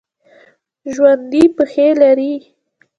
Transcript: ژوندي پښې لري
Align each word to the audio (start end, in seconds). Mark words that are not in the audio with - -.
ژوندي 0.93 1.43
پښې 1.55 1.87
لري 2.01 2.33